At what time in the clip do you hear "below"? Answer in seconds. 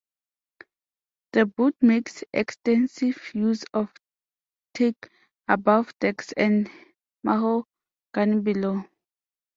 8.41-8.83